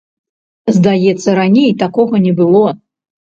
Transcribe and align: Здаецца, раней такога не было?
Здаецца, 0.77 1.29
раней 1.41 1.69
такога 1.83 2.23
не 2.25 2.33
было? 2.41 2.65